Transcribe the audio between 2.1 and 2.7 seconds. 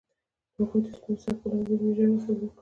خبرې وکړې.